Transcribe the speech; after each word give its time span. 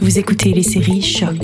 Vous 0.00 0.18
écoutez 0.18 0.52
les 0.52 0.62
séries 0.62 1.02
Choc. 1.02 1.36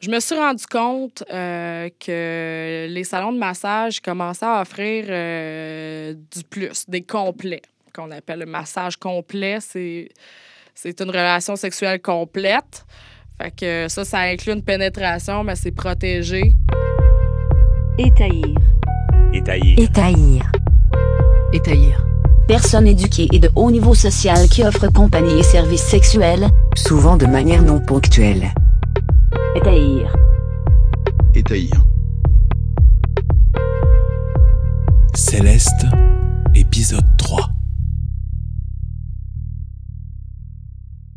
Je 0.00 0.10
me 0.10 0.18
suis 0.20 0.34
rendu 0.34 0.64
compte 0.66 1.22
euh, 1.30 1.88
que 1.98 2.86
les 2.88 3.04
salons 3.04 3.32
de 3.32 3.38
massage 3.38 4.00
commençaient 4.00 4.46
à 4.46 4.62
offrir 4.62 5.04
euh, 5.08 6.14
du 6.14 6.42
plus, 6.44 6.84
des 6.88 7.02
complets, 7.02 7.62
qu'on 7.94 8.10
appelle 8.10 8.40
le 8.40 8.46
massage 8.46 8.96
complet. 8.96 9.58
C'est, 9.60 10.08
c'est 10.74 11.00
une 11.00 11.10
relation 11.10 11.56
sexuelle 11.56 12.00
complète. 12.00 12.84
Fait 13.40 13.54
que 13.54 13.86
ça, 13.88 14.04
ça 14.04 14.20
inclut 14.20 14.52
une 14.52 14.64
pénétration, 14.64 15.44
mais 15.44 15.56
c'est 15.56 15.72
protégé. 15.72 16.54
Étaillir. 17.98 18.56
Étaillir. 19.32 19.78
Étaillir. 19.78 20.52
Étaillir. 21.52 21.99
Personne 22.50 22.88
éduquée 22.88 23.28
et 23.32 23.38
de 23.38 23.48
haut 23.54 23.70
niveau 23.70 23.94
social 23.94 24.48
qui 24.48 24.64
offre 24.64 24.88
compagnie 24.88 25.38
et 25.38 25.42
services 25.44 25.84
sexuels. 25.84 26.48
souvent 26.76 27.16
de 27.16 27.24
manière 27.24 27.62
non 27.62 27.78
ponctuelle. 27.78 28.52
Étaillir. 29.54 30.12
Étaillir. 31.32 31.84
Céleste, 35.14 35.86
épisode 36.56 37.06
3. 37.18 37.50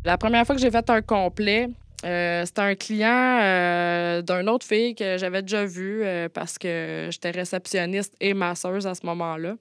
La 0.05 0.19
première 0.19 0.45
fois 0.45 0.53
que 0.53 0.61
j'ai 0.61 0.69
fait 0.69 0.87
un 0.91 1.01
complet, 1.01 1.67
euh, 2.05 2.45
c'était 2.45 2.61
un 2.61 2.75
client 2.75 3.39
euh, 3.41 4.21
d'une 4.21 4.49
autre 4.49 4.67
fille 4.67 4.93
que 4.93 5.17
j'avais 5.17 5.41
déjà 5.41 5.65
vu 5.65 6.03
euh, 6.03 6.29
parce 6.31 6.59
que 6.59 7.07
j'étais 7.09 7.31
réceptionniste 7.31 8.13
et 8.21 8.35
masseuse 8.35 8.85
à 8.85 8.93
ce 8.93 9.03
moment-là. 9.07 9.55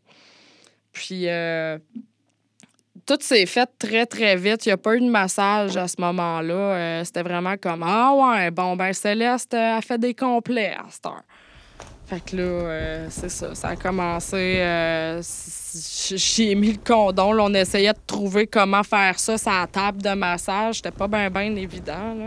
Puis, 0.92 1.28
euh, 1.28 1.78
tout 3.06 3.18
s'est 3.20 3.46
fait 3.46 3.68
très, 3.78 4.06
très 4.06 4.36
vite. 4.36 4.64
Il 4.66 4.68
n'y 4.68 4.72
a 4.74 4.76
pas 4.76 4.94
eu 4.94 5.00
de 5.00 5.08
massage 5.10 5.76
à 5.76 5.88
ce 5.88 6.00
moment-là. 6.00 6.54
Euh, 6.54 7.04
c'était 7.04 7.22
vraiment 7.22 7.56
comme 7.56 7.82
Ah 7.86 8.12
ouais, 8.14 8.50
bon, 8.50 8.76
ben 8.76 8.92
Céleste 8.92 9.54
euh, 9.54 9.78
a 9.78 9.80
fait 9.80 9.98
des 9.98 10.14
complets 10.14 10.74
à 10.74 10.84
cette 10.90 11.06
heure. 11.06 11.22
Fait 12.06 12.20
que 12.20 12.36
là, 12.36 12.42
euh, 12.42 13.06
c'est 13.10 13.30
ça. 13.30 13.54
Ça 13.54 13.68
a 13.68 13.76
commencé. 13.76 14.56
euh, 14.58 15.22
J'ai 16.14 16.54
mis 16.54 16.72
le 16.72 16.78
condom. 16.84 17.38
on 17.40 17.54
essayait 17.54 17.92
de 17.92 17.98
trouver 18.06 18.46
comment 18.46 18.82
faire 18.82 19.18
ça 19.18 19.38
sur 19.38 19.50
la 19.50 19.66
table 19.66 20.02
de 20.02 20.10
massage. 20.10 20.76
C'était 20.76 20.90
pas 20.90 21.08
bien, 21.08 21.30
bien 21.30 21.54
évident. 21.56 22.14
Là. 22.14 22.26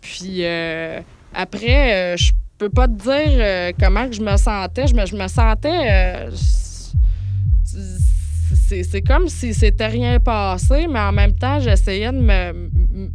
Puis 0.00 0.38
euh, 0.44 1.00
après, 1.34 2.14
euh, 2.14 2.16
je 2.16 2.32
peux 2.56 2.70
pas 2.70 2.86
te 2.88 2.92
dire 2.92 3.12
euh, 3.38 3.72
comment 3.78 4.06
que 4.08 4.14
je 4.14 4.22
me 4.22 4.36
sentais. 4.38 4.86
Je 4.86 4.94
me, 4.94 5.04
je 5.04 5.14
me 5.14 5.28
sentais. 5.28 6.28
C'est 8.84 9.02
comme 9.02 9.28
si 9.28 9.54
c'était 9.54 9.86
rien 9.86 10.18
passé, 10.20 10.86
mais 10.90 11.00
en 11.00 11.12
même 11.12 11.32
temps, 11.32 11.58
j'essayais 11.60 12.12
de 12.12 12.18
me, 12.18 12.52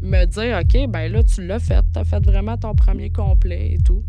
me 0.01 0.25
dire 0.25 0.59
OK, 0.61 0.89
ben 0.89 1.11
là, 1.11 1.21
tu 1.23 1.45
l'as 1.45 1.59
fait. 1.59 1.83
Tu 1.93 1.99
as 1.99 2.03
fait 2.03 2.23
vraiment 2.25 2.57
ton 2.57 2.73
premier 2.75 3.09
complet 3.09 3.73
et 3.73 3.77
tout. 3.83 4.03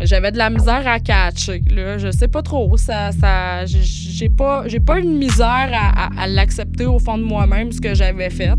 J'avais 0.00 0.32
de 0.32 0.38
la 0.38 0.48
misère 0.50 0.86
à 0.88 0.98
catcher. 0.98 1.62
Là. 1.70 1.98
Je 1.98 2.10
sais 2.10 2.26
pas 2.28 2.42
trop. 2.42 2.76
Ça, 2.78 3.12
ça, 3.12 3.66
j'ai- 3.66 4.28
pas, 4.30 4.64
pas 4.86 4.98
eu 4.98 5.02
de 5.02 5.08
misère 5.08 5.70
à, 5.72 6.22
à- 6.22 6.26
l'accepter 6.26 6.86
au 6.86 6.98
fond 6.98 7.18
de 7.18 7.22
moi-même, 7.24 7.70
ce 7.72 7.80
que 7.80 7.94
j'avais 7.94 8.30
fait. 8.30 8.52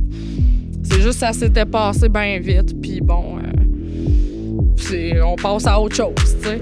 C'est 0.84 1.02
juste 1.02 1.20
ça 1.20 1.34
s'était 1.34 1.66
passé 1.66 2.08
bien 2.10 2.40
vite. 2.40 2.80
Puis 2.82 3.02
bon, 3.02 3.38
euh, 4.94 5.22
on 5.26 5.36
passe 5.36 5.66
à 5.66 5.80
autre 5.80 5.96
chose, 5.96 6.14
tu 6.42 6.48
sais. 6.50 6.62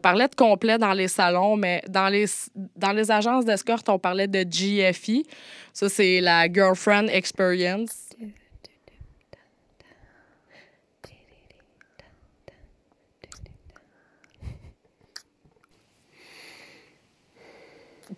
Parlait 0.00 0.28
de 0.28 0.34
complet 0.34 0.78
dans 0.78 0.92
les 0.92 1.08
salons, 1.08 1.56
mais 1.56 1.82
dans 1.88 2.08
les, 2.08 2.26
dans 2.76 2.92
les 2.92 3.10
agences 3.10 3.44
d'escorte, 3.44 3.88
on 3.88 3.98
parlait 3.98 4.26
de 4.26 4.42
GFE. 4.42 5.24
Ça, 5.72 5.88
c'est 5.88 6.20
la 6.20 6.52
Girlfriend 6.52 7.06
Experience. 7.08 8.10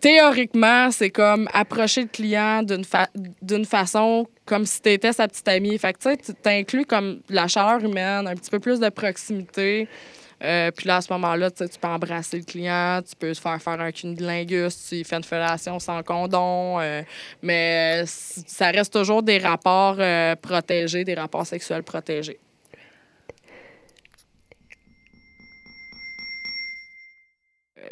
Théoriquement, 0.00 0.90
c'est 0.90 1.10
comme 1.10 1.48
approcher 1.52 2.02
le 2.02 2.08
client 2.08 2.62
d'une 2.62 2.84
fa- 2.84 3.10
façon 3.66 4.26
comme 4.46 4.64
si 4.64 4.80
tu 4.80 4.90
étais 4.90 5.12
sa 5.12 5.28
petite 5.28 5.46
amie. 5.48 5.78
Fait 5.78 5.92
que 5.92 6.16
tu 6.16 6.34
t'inclus 6.34 6.86
comme 6.86 7.20
la 7.28 7.46
chaleur 7.46 7.84
humaine, 7.84 8.26
un 8.26 8.34
petit 8.34 8.50
peu 8.50 8.58
plus 8.58 8.80
de 8.80 8.88
proximité. 8.88 9.86
Euh, 10.42 10.72
puis 10.72 10.88
là, 10.88 10.96
à 10.96 11.00
ce 11.00 11.12
moment-là, 11.12 11.50
tu 11.50 11.64
peux 11.80 11.88
embrasser 11.88 12.38
le 12.38 12.44
client, 12.44 13.00
tu 13.08 13.14
peux 13.14 13.32
se 13.32 13.40
faire 13.40 13.62
faire 13.62 13.80
un 13.80 13.92
cunilingus, 13.92 14.88
tu 14.88 15.04
fais 15.04 15.16
une 15.16 15.24
fellation 15.24 15.78
sans 15.78 16.02
condom, 16.02 16.80
euh, 16.80 17.02
mais 17.42 18.02
euh, 18.02 18.04
ça 18.06 18.70
reste 18.70 18.92
toujours 18.92 19.22
des 19.22 19.38
rapports 19.38 19.98
protégés, 20.40 21.04
des 21.04 21.14
rapports 21.14 21.46
sexuels 21.46 21.84
protégés. 21.84 22.40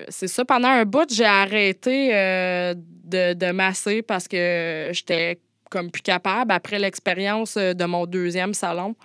C'est 0.09 0.29
ça, 0.29 0.45
pendant 0.45 0.69
un 0.69 0.85
bout, 0.85 1.09
j'ai 1.13 1.25
arrêté 1.25 2.09
de, 2.11 3.35
de 3.35 3.53
masser 3.53 4.03
parce 4.03 4.27
que 4.27 4.89
j'étais 4.93 5.39
comme 5.69 5.91
plus 5.91 6.03
capable 6.03 6.51
après 6.53 6.79
l'expérience 6.79 7.57
de 7.57 7.85
mon 7.85 8.07
deuxième 8.07 8.55
salon. 8.55 8.97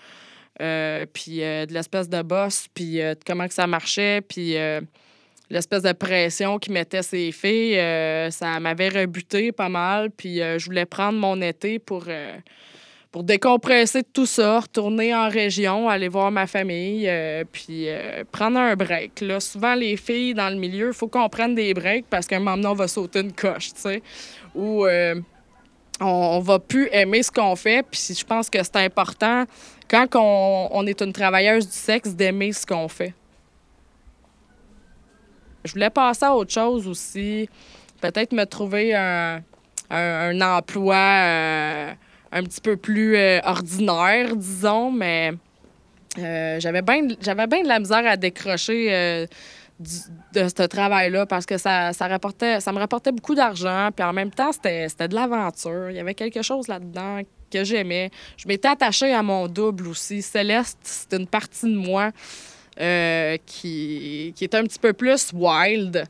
Euh, 0.62 1.06
puis 1.12 1.44
euh, 1.44 1.66
de 1.66 1.74
l'espèce 1.74 2.08
de 2.08 2.22
boss, 2.22 2.68
puis 2.74 3.02
euh, 3.02 3.14
comment 3.28 3.46
que 3.46 3.54
ça 3.54 3.68
marchait, 3.68 4.22
puis 4.22 4.56
euh, 4.56 4.80
l'espèce 5.50 5.84
de 5.84 5.92
pression 5.92 6.60
qui 6.60 6.72
mettait 6.72 7.02
ses 7.02 7.34
filles, 7.34 7.78
ça 8.32 8.60
m'avait 8.60 8.90
rebuté 8.90 9.52
pas 9.52 9.70
mal, 9.70 10.12
puis 10.12 10.38
je 10.38 10.66
voulais 10.66 10.86
prendre 10.86 11.20
mon 11.20 11.40
été 11.40 11.78
pour, 11.78 12.06
pour 13.12 13.24
décompresser 13.24 14.02
tout 14.02 14.26
ça, 14.26 14.62
retourner 14.62 15.14
en 15.14 15.30
région, 15.30 15.88
aller 15.88 16.08
voir 16.08 16.32
ma 16.32 16.48
famille, 16.48 17.08
puis 17.52 17.88
prendre 18.32 18.58
un 18.58 18.76
break. 18.76 19.22
Là, 19.22 19.40
souvent, 19.40 19.76
les 19.76 19.98
filles 19.98 20.34
dans 20.34 20.50
le 20.50 20.56
milieu, 20.56 20.88
il 20.88 20.94
faut 20.96 21.08
qu'on 21.08 21.30
prenne 21.30 21.54
des 21.54 21.76
breaks 21.76 22.08
parce 22.10 22.26
qu'à 22.26 22.38
un 22.38 22.40
moment 22.40 22.56
donné, 22.56 22.68
on 22.70 22.74
va 22.74 22.88
sauter 22.88 23.20
une 23.20 23.34
coche, 23.34 23.72
tu 23.76 23.82
sais, 23.82 24.02
ou 24.56 24.88
on, 24.88 25.24
on 26.00 26.40
va 26.40 26.58
plus 26.58 26.90
aimer 26.92 27.22
ce 27.22 27.30
qu'on 27.30 27.56
fait, 27.56 27.86
puis 27.86 28.16
je 28.18 28.26
pense 28.26 28.50
que 28.50 28.64
c'est 28.64 28.78
important 28.78 29.46
quand 29.90 30.08
on, 30.16 30.70
on 30.72 30.86
est 30.88 31.02
une 31.02 31.14
travailleuse 31.14 31.68
du 31.68 31.74
sexe, 31.76 32.14
d'aimer 32.14 32.52
ce 32.54 32.66
qu'on 32.66 32.88
fait. 32.88 33.14
Je 35.64 35.74
voulais 35.74 35.90
passer 35.90 36.26
à 36.26 36.36
autre 36.36 36.52
chose 36.52 36.88
aussi. 36.88 37.50
Peut-être 38.02 38.34
me 38.34 38.46
trouver 38.46 38.94
un, 38.94 39.42
un- 39.90 40.42
emploi 40.42 40.96
euh, 40.96 41.92
un 42.32 42.44
petit 42.44 42.62
peu 42.62 42.78
plus 42.78 43.16
euh, 43.18 43.40
ordinaire, 43.44 44.36
disons, 44.36 44.92
mais 44.92 45.34
euh, 46.20 46.60
j'avais 46.60 46.82
bien 46.82 47.08
j'avais 47.20 47.48
bien 47.48 47.64
de 47.64 47.68
la 47.68 47.80
misère 47.80 48.06
à 48.06 48.16
décrocher 48.16 49.28
de 49.80 50.48
ce 50.48 50.64
travail-là 50.68 51.26
parce 51.26 51.46
que 51.46 51.58
ça, 51.58 51.92
ça, 51.94 52.08
rapportait, 52.08 52.60
ça 52.62 52.72
me 52.72 52.80
rapportait 52.80 53.12
beaucoup 53.12 53.36
d'argent. 53.36 53.90
Puis 53.96 54.06
en 54.06 54.14
même 54.14 54.32
temps, 54.32 54.52
c'était 54.52 54.88
de 55.08 55.16
l'aventure. 55.16 55.90
Il 55.90 55.96
y 55.96 56.00
avait 56.00 56.14
quelque 56.14 56.42
chose 56.42 56.68
là-dedans 56.68 57.22
que 57.52 57.64
j'aimais. 57.64 58.12
Je 58.38 58.48
m'étais 58.48 58.68
attachée 58.68 59.14
à 59.14 59.22
mon 59.24 59.48
double 59.48 59.88
aussi. 59.88 60.22
Céleste, 60.22 60.80
c'était 60.84 61.18
une 61.18 61.28
partie 61.28 61.66
de 61.72 61.78
moi 61.78 62.12
euh, 62.80 63.38
qui, 63.46 64.34
qui 64.36 64.46
était 64.46 64.58
un 64.58 64.64
petit 64.64 64.80
peu 64.80 64.94
plus 64.94 65.32
wild. 65.34 66.06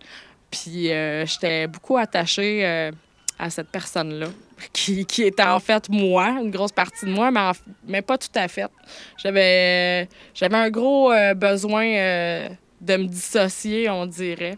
Puis 0.51 0.91
euh, 0.91 1.25
j'étais 1.25 1.67
beaucoup 1.67 1.97
attachée 1.97 2.65
euh, 2.65 2.91
à 3.37 3.49
cette 3.49 3.69
personne-là, 3.69 4.27
qui, 4.73 5.05
qui 5.05 5.23
était 5.23 5.43
en 5.43 5.59
fait 5.59 5.89
moi, 5.89 6.29
une 6.41 6.51
grosse 6.51 6.71
partie 6.71 7.05
de 7.05 7.11
moi, 7.11 7.29
mais, 7.31 7.39
en- 7.41 7.51
mais 7.87 8.01
pas 8.01 8.17
tout 8.17 8.29
à 8.35 8.47
fait. 8.47 8.67
J'avais 9.17 10.07
j'avais 10.33 10.55
un 10.57 10.69
gros 10.69 11.11
besoin 11.35 11.85
de 12.81 12.97
me 12.97 13.05
dissocier, 13.05 13.89
on 13.89 14.05
dirait. 14.05 14.57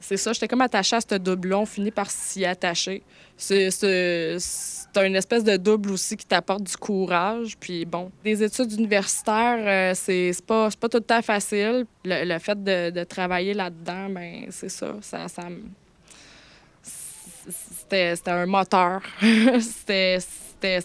C'est 0.00 0.16
ça, 0.16 0.32
j'étais 0.32 0.48
comme 0.48 0.62
attachée 0.62 0.96
à 0.96 1.00
ce 1.00 1.14
double-là, 1.14 1.58
on 1.58 1.66
finit 1.66 1.92
par 1.92 2.10
s'y 2.10 2.44
attacher. 2.44 3.02
C'est 3.42 5.04
une 5.04 5.16
espèce 5.16 5.42
de 5.42 5.56
double 5.56 5.90
aussi 5.90 6.16
qui 6.16 6.26
t'apporte 6.26 6.62
du 6.62 6.76
courage. 6.76 7.56
Puis 7.58 7.84
bon, 7.84 8.10
des 8.22 8.42
études 8.42 8.72
universitaires, 8.72 9.58
euh, 9.58 9.94
c'est 9.94 10.32
pas, 10.46 10.68
pas 10.78 10.88
tout 10.88 10.98
le 10.98 11.04
temps 11.04 11.22
facile. 11.22 11.86
Le, 12.04 12.24
le 12.24 12.38
fait 12.38 12.62
de, 12.62 12.90
de 12.90 13.04
travailler 13.04 13.54
là-dedans, 13.54 14.08
ben 14.10 14.46
c'est 14.50 14.68
ça, 14.68 14.94
ça, 15.00 15.26
C'était 17.48 18.14
un 18.26 18.46
moteur. 18.46 19.02
c'était 19.60 20.18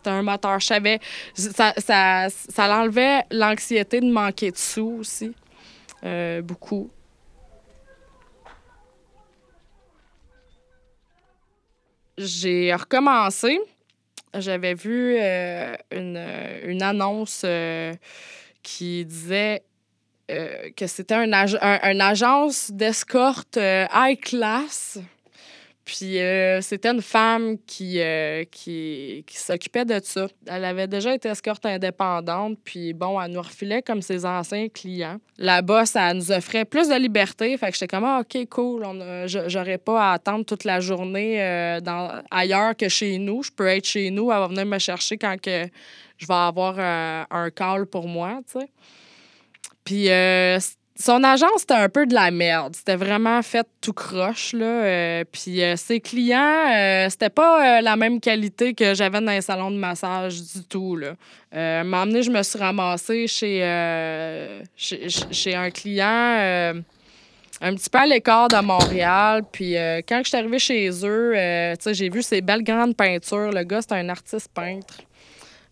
un 0.05 0.23
moteur. 0.23 0.59
Je 0.59 0.65
savais, 0.65 0.99
ça, 1.35 1.73
ça, 1.77 2.27
ça 2.29 2.67
l'enlevait 2.67 3.23
l'anxiété 3.29 4.01
de 4.01 4.11
manquer 4.11 4.51
de 4.51 4.57
sous 4.57 4.97
aussi, 4.99 5.31
euh, 6.03 6.41
beaucoup. 6.41 6.89
J'ai 12.17 12.73
recommencé. 12.73 13.59
J'avais 14.33 14.73
vu 14.73 15.15
euh, 15.19 15.75
une, 15.91 16.21
une 16.65 16.83
annonce 16.83 17.41
euh, 17.45 17.93
qui 18.61 19.05
disait 19.05 19.63
euh, 20.29 20.69
que 20.75 20.85
c'était 20.87 21.15
un, 21.15 21.31
un- 21.31 21.91
une 21.91 22.01
agence 22.01 22.71
d'escorte 22.71 23.57
high 23.57 24.19
class. 24.19 24.99
Puis 25.87 26.19
euh, 26.19 26.59
c'était 26.59 26.89
une 26.89 27.01
femme 27.01 27.55
qui, 27.65 28.01
euh, 28.01 28.43
qui, 28.51 29.23
qui 29.25 29.37
s'occupait 29.37 29.85
de 29.85 30.01
ça. 30.03 30.27
Elle 30.45 30.65
avait 30.65 30.85
déjà 30.85 31.15
été 31.15 31.29
escorte 31.29 31.65
indépendante, 31.65 32.57
puis 32.61 32.91
bon, 32.91 33.21
elle 33.21 33.31
nous 33.31 33.41
refilait 33.41 33.81
comme 33.81 34.01
ses 34.01 34.25
anciens 34.25 34.67
clients. 34.67 35.17
Là-bas, 35.37 35.85
ça 35.85 36.13
nous 36.13 36.29
offrait 36.29 36.65
plus 36.65 36.89
de 36.89 36.95
liberté. 36.95 37.55
Fait 37.55 37.67
que 37.67 37.73
j'étais 37.77 37.87
comme, 37.87 38.03
ah, 38.03 38.19
OK, 38.19 38.49
cool, 38.49 38.85
j'aurais 39.27 39.77
pas 39.77 40.09
à 40.09 40.13
attendre 40.15 40.43
toute 40.43 40.65
la 40.65 40.81
journée 40.81 41.41
euh, 41.41 41.79
dans, 41.79 42.21
ailleurs 42.31 42.75
que 42.75 42.89
chez 42.89 43.17
nous. 43.17 43.41
Je 43.43 43.51
peux 43.53 43.67
être 43.67 43.87
chez 43.87 44.11
nous, 44.11 44.29
elle 44.29 44.39
va 44.39 44.47
venir 44.47 44.65
me 44.65 44.79
chercher 44.79 45.17
quand 45.17 45.39
que 45.39 45.69
je 46.17 46.27
vais 46.27 46.33
avoir 46.33 46.79
un 46.79 47.49
call 47.49 47.85
pour 47.85 48.09
moi, 48.09 48.41
tu 48.51 48.59
sais. 48.59 48.67
Puis 49.87 50.09
euh, 50.09 50.59
son 50.99 51.23
agence, 51.23 51.59
c'était 51.59 51.75
un 51.75 51.89
peu 51.89 52.05
de 52.05 52.13
la 52.13 52.31
merde. 52.31 52.75
C'était 52.75 52.95
vraiment 52.95 53.41
fait 53.41 53.67
tout 53.81 53.93
croche, 53.93 54.53
là. 54.53 54.65
Euh, 54.65 55.23
puis 55.31 55.61
euh, 55.63 55.75
ses 55.75 55.99
clients, 55.99 56.71
euh, 56.75 57.07
c'était 57.09 57.29
pas 57.29 57.81
la 57.81 57.95
même 57.95 58.19
qualité 58.19 58.73
que 58.73 58.93
j'avais 58.93 59.21
dans 59.21 59.31
les 59.31 59.41
salons 59.41 59.71
de 59.71 59.77
massage 59.77 60.41
du 60.41 60.63
tout, 60.67 60.95
là. 60.95 61.13
Euh, 61.55 61.83
donné, 61.83 62.23
je 62.23 62.31
me 62.31 62.41
suis 62.43 62.59
ramassée 62.59 63.27
chez, 63.27 63.59
chez, 64.75 65.07
chez- 65.31 65.55
un 65.55 65.69
client 65.71 66.73
un 67.59 67.73
petit 67.75 67.89
peu 67.89 67.99
à 67.99 68.05
l'écart 68.05 68.47
de 68.47 68.61
Montréal. 68.61 69.43
Puis 69.51 69.75
quand 70.07 70.21
je 70.23 70.29
suis 70.29 70.37
arrivée 70.37 70.59
chez 70.59 70.89
eux, 71.03 71.33
j'ai 71.91 72.09
vu 72.09 72.21
ces 72.21 72.41
belles 72.41 72.63
grandes 72.63 72.95
peintures. 72.95 73.51
Le 73.51 73.63
gars, 73.63 73.81
c'est 73.81 73.93
un 73.93 74.09
artiste 74.09 74.49
peintre. 74.53 74.95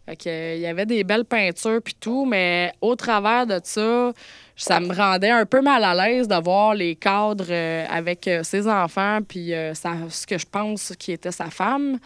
Fait 0.05 0.15
que, 0.15 0.29
euh, 0.29 0.55
il 0.55 0.61
y 0.61 0.67
avait 0.67 0.85
des 0.85 1.03
belles 1.03 1.25
peintures 1.25 1.81
puis 1.83 1.95
tout, 1.99 2.25
mais 2.25 2.71
au 2.81 2.95
travers 2.95 3.47
de 3.47 3.59
ça, 3.63 4.11
ça 4.55 4.79
me 4.79 4.93
rendait 4.93 5.29
un 5.29 5.45
peu 5.45 5.61
mal 5.61 5.83
à 5.83 5.93
l'aise 5.93 6.27
de 6.27 6.41
voir 6.41 6.73
les 6.73 6.95
cadres 6.95 7.45
euh, 7.49 7.85
avec 7.89 8.27
euh, 8.27 8.43
ses 8.43 8.67
enfants 8.67 9.19
puis 9.27 9.53
euh, 9.53 9.73
ce 9.73 10.25
que 10.25 10.37
je 10.37 10.45
pense 10.45 10.93
qui 10.97 11.11
était 11.11 11.31
sa 11.31 11.49
femme 11.49 11.99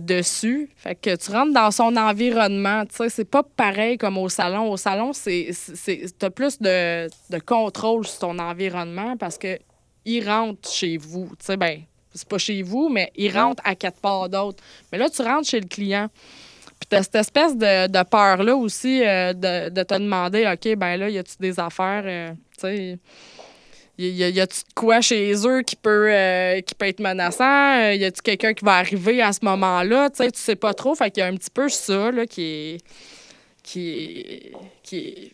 dessus. 0.00 0.68
Fait 0.76 0.94
que 0.94 1.16
tu 1.16 1.30
rentres 1.30 1.54
dans 1.54 1.70
son 1.70 1.96
environnement, 1.96 2.84
tu 2.84 2.94
sais, 2.94 3.08
c'est 3.08 3.24
pas 3.24 3.42
pareil 3.42 3.96
comme 3.96 4.18
au 4.18 4.28
salon. 4.28 4.70
Au 4.70 4.76
salon, 4.76 5.14
c'est 5.14 5.48
c'est 5.52 6.04
t'as 6.18 6.28
plus 6.28 6.60
de, 6.60 7.08
de 7.30 7.38
contrôle 7.38 8.06
sur 8.06 8.18
ton 8.18 8.38
environnement 8.38 9.16
parce 9.16 9.38
que 9.38 9.58
il 10.04 10.28
rentre 10.28 10.70
chez 10.70 10.98
vous, 10.98 11.30
tu 11.38 11.46
sais 11.46 11.56
ben 11.56 11.80
c'est 12.14 12.28
pas 12.28 12.36
chez 12.36 12.60
vous, 12.60 12.90
mais 12.90 13.10
il 13.16 13.34
rentre 13.34 13.62
à 13.64 13.74
quatre 13.74 13.98
parts 13.98 14.28
d'autres. 14.28 14.62
Mais 14.92 14.98
là, 14.98 15.08
tu 15.08 15.22
rentres 15.22 15.48
chez 15.48 15.60
le 15.60 15.68
client. 15.68 16.08
Cette 17.00 17.14
espèce 17.14 17.56
de, 17.56 17.86
de 17.88 18.02
peur-là 18.04 18.54
aussi 18.56 19.02
euh, 19.04 19.32
de, 19.32 19.68
de 19.70 19.82
te 19.82 19.94
demander, 19.94 20.46
OK, 20.46 20.76
ben 20.76 20.96
là, 20.96 21.08
y 21.08 21.18
a-tu 21.18 21.34
des 21.40 21.58
affaires, 21.58 22.02
euh, 22.04 22.30
tu 22.54 22.60
sais, 22.60 22.98
y, 23.98 24.08
y, 24.08 24.30
y 24.30 24.40
a-tu 24.40 24.60
de 24.60 24.72
quoi 24.74 25.00
chez 25.00 25.32
eux 25.46 25.62
qui 25.62 25.76
peut, 25.76 26.08
euh, 26.12 26.60
qui 26.60 26.74
peut 26.74 26.86
être 26.86 27.00
menaçant? 27.00 27.90
Y 27.90 28.04
a-tu 28.04 28.22
quelqu'un 28.22 28.54
qui 28.54 28.64
va 28.64 28.76
arriver 28.76 29.22
à 29.22 29.32
ce 29.32 29.40
moment-là? 29.44 30.10
Tu 30.10 30.16
sais, 30.24 30.30
tu 30.30 30.40
sais 30.40 30.56
pas 30.56 30.74
trop. 30.74 30.94
Fait 30.94 31.10
qu'il 31.10 31.22
y 31.22 31.24
a 31.24 31.28
un 31.28 31.36
petit 31.36 31.50
peu 31.50 31.68
ça, 31.68 32.10
là, 32.10 32.26
qui 32.26 32.42
est. 32.42 32.78
qui 33.62 34.52
qui 34.82 35.32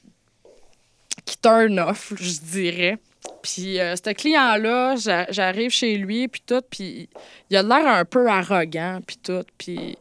qui 1.25 1.37
turn 1.38 1.78
off, 1.78 2.14
je 2.19 2.40
dirais. 2.40 2.99
Puis 3.43 3.78
euh, 3.81 3.94
ce 3.96 4.10
client-là, 4.12 4.96
j'a- 4.96 5.31
j'arrive 5.31 5.70
chez 5.70 5.96
lui, 5.96 6.26
puis 6.28 6.43
tout, 6.46 6.62
puis 6.70 7.08
il 7.50 7.56
a 7.56 7.62
l'air 7.62 7.87
un 7.87 8.05
peu 8.05 8.26
arrogant, 8.28 9.00
puis 9.06 9.16
tout. 9.22 9.44
Puis 9.58 9.96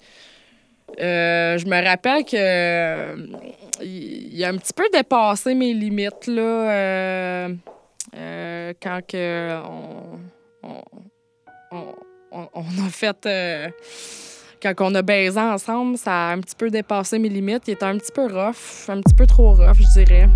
euh, 1.00 1.57
je 1.57 1.66
me 1.66 1.84
rappelle 1.84 2.24
que 2.24 2.36
euh, 2.36 3.16
il 3.81 4.44
a 4.44 4.50
un 4.50 4.57
petit 4.57 4.74
peu 4.74 4.86
dépassé 4.92 5.54
mes 5.54 5.74
limites, 5.74 6.28
là, 6.28 6.42
euh, 8.16 8.74
quand 8.81 9.00
que 9.07 9.60
on, 9.63 10.19
on, 10.63 10.81
on- 12.31 12.50
on- 12.54 12.86
a 12.86 12.89
fait... 12.89 13.28
quand 14.62 14.74
on 14.80 14.95
a 14.95 15.01
baisé 15.01 15.39
ensemble, 15.39 15.98
ça 15.98 16.30
a 16.30 16.34
un 16.34 16.39
petit 16.39 16.56
peu 16.56 16.69
dépassé 16.69 17.19
mes 17.19 17.30
limites. 17.30 17.63
Il 17.68 17.72
était 17.72 17.86
un 17.86 17.98
petit 17.98 18.12
peu 18.12 18.25
rough, 18.25 18.90
un 18.90 19.01
petit 19.01 19.13
peu 19.13 19.25
trop 19.28 19.51
rough, 19.54 19.78
je 19.80 20.04
dirais. 20.04 20.28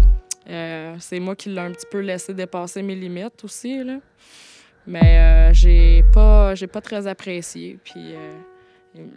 C'est 1.00 1.20
moi 1.20 1.36
qui 1.36 1.50
l'ai 1.50 1.62
un 1.62 1.72
petit 1.72 1.88
peu 1.90 2.00
laissé 2.00 2.34
dépasser 2.34 2.82
mes 2.82 2.96
limites 2.96 3.44
aussi, 3.44 3.84
là. 3.84 3.98
Mais 4.86 5.54
j'ai 5.54 6.04
pas, 6.14 6.54
pas 6.72 6.82
très 6.82 7.08
apprécié. 7.08 7.78
Puis 7.84 8.14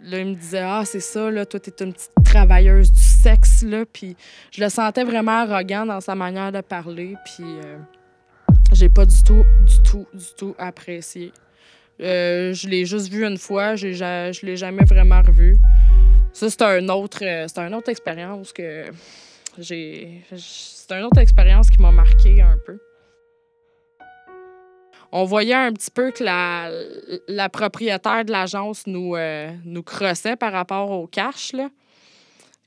là, 0.03 0.19
il 0.19 0.27
me 0.27 0.35
disait 0.35 0.61
Ah, 0.63 0.83
c'est 0.85 0.99
ça, 0.99 1.29
là, 1.31 1.45
toi, 1.45 1.59
t'es 1.59 1.83
une 1.83 1.93
petite 1.93 2.11
travailleuse 2.23 2.91
du 2.91 2.99
sexe, 2.99 3.63
là. 3.63 3.85
Puis 3.91 4.15
je 4.51 4.63
le 4.63 4.69
sentais 4.69 5.03
vraiment 5.03 5.39
arrogant 5.43 5.85
dans 5.85 6.01
sa 6.01 6.15
manière 6.15 6.51
de 6.51 6.61
parler. 6.61 7.15
Puis 7.25 7.43
euh, 7.43 7.77
j'ai 8.73 8.89
pas 8.89 9.05
du 9.05 9.23
tout, 9.23 9.43
du 9.65 9.89
tout, 9.89 10.07
du 10.13 10.25
tout 10.37 10.55
apprécié. 10.57 11.31
Euh, 12.01 12.53
je 12.53 12.67
l'ai 12.67 12.85
juste 12.85 13.09
vu 13.09 13.25
une 13.25 13.37
fois, 13.37 13.75
j'ai 13.75 13.93
ja- 13.93 14.31
je 14.31 14.45
l'ai 14.45 14.57
jamais 14.57 14.83
vraiment 14.83 15.21
revu. 15.21 15.57
Ça, 16.33 16.49
c'est 16.49 16.61
un 16.61 16.89
autre, 16.89 17.19
euh, 17.23 17.45
c'est 17.47 17.59
une 17.61 17.73
autre 17.73 17.89
expérience 17.89 18.51
que 18.51 18.85
j'ai. 19.57 20.21
C'est 20.35 20.91
une 20.93 21.05
autre 21.05 21.19
expérience 21.19 21.69
qui 21.69 21.81
m'a 21.81 21.91
marqué 21.91 22.41
un 22.41 22.57
peu. 22.65 22.77
On 25.17 25.23
voyait 25.23 25.53
un 25.53 25.71
petit 25.71 25.91
peu 25.91 26.11
que 26.11 26.25
la, 26.25 27.47
propriétaire 27.47 28.25
de 28.25 28.33
l'agence 28.33 28.85
nous, 28.85 29.15
euh, 29.15 29.49
nous 29.63 29.81
crossait 29.81 30.35
par 30.35 30.51
rapport 30.51 30.91
au 30.91 31.07
cash. 31.07 31.53
Là. 31.53 31.69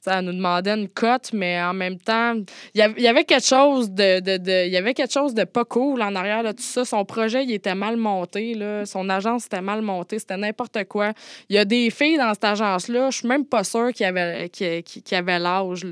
Elle 0.06 0.24
nous 0.24 0.32
demandait 0.32 0.72
une 0.72 0.88
cote, 0.88 1.34
mais 1.34 1.60
en 1.60 1.74
même 1.74 1.98
temps, 1.98 2.32
il 2.72 2.78
y 2.78 3.06
avait- 3.06 3.24
quelque 3.24 3.44
chose 3.44 3.90
de, 3.90 4.20
de, 4.20 5.44
pas 5.44 5.66
cool 5.66 6.00
en 6.00 6.14
arrière 6.14 6.42
de 6.42 6.52
tout 6.52 6.62
ça. 6.62 6.86
Son 6.86 7.04
projet, 7.04 7.44
il 7.44 7.52
était 7.52 7.74
mal 7.74 7.98
monté. 7.98 8.54
Là. 8.54 8.86
Son 8.86 9.10
agence 9.10 9.44
était 9.44 9.60
mal 9.60 9.82
montée. 9.82 10.18
C'était 10.18 10.38
n'importe 10.38 10.84
quoi. 10.84 11.12
Il 11.50 11.56
y 11.56 11.58
a 11.58 11.66
des 11.66 11.90
filles 11.90 12.16
dans 12.16 12.32
cette 12.32 12.44
agence-là. 12.44 13.10
Je 13.10 13.18
suis 13.18 13.28
même 13.28 13.44
pas 13.44 13.62
sûre 13.62 13.92
qu'il 13.92 14.04
y 14.04 14.06
avait, 14.06 15.38
l'âge. 15.38 15.84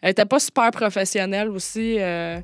Elle 0.00 0.10
était 0.10 0.26
pas 0.26 0.38
super 0.38 0.70
professionnelle 0.70 1.48
aussi 1.48 1.96
euh, 1.98 2.38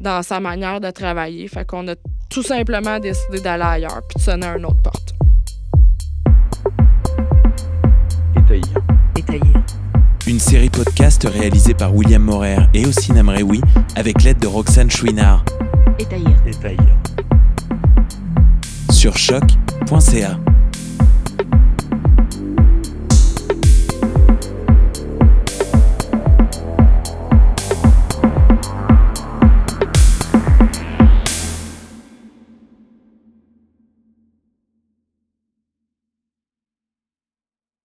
dans 0.00 0.22
sa 0.22 0.40
manière 0.40 0.80
de 0.80 0.90
travailler. 0.90 1.48
Fait 1.48 1.66
qu'on 1.66 1.88
a 1.88 1.94
tout 2.28 2.42
simplement 2.42 2.98
décidé 2.98 3.40
d'aller 3.40 3.64
ailleurs 3.64 4.02
puis 4.08 4.18
de 4.18 4.22
sonner 4.22 4.46
à 4.46 4.56
une 4.56 4.66
autre 4.66 4.82
porte. 4.82 5.14
Étaillir. 8.36 8.78
Étaillir. 9.16 9.62
Une 10.26 10.38
série 10.38 10.70
podcast 10.70 11.26
réalisée 11.30 11.74
par 11.74 11.94
William 11.94 12.22
Morer 12.22 12.58
et 12.74 12.86
Ossina 12.86 13.22
Mreoui 13.22 13.60
avec 13.96 14.22
l'aide 14.22 14.38
de 14.38 14.46
Roxane 14.46 14.90
Chouinard 14.90 15.44
Étaillir. 15.98 16.36
Étaillir. 16.46 16.96
sur 18.90 19.16
choc.ca. 19.16 20.38